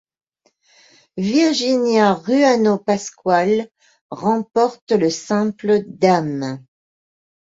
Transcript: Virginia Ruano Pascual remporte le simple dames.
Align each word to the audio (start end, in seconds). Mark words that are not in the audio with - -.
Virginia 1.33 2.07
Ruano 2.21 2.71
Pascual 2.87 3.53
remporte 4.21 4.93
le 4.93 5.11
simple 5.11 5.77
dames. 6.07 6.57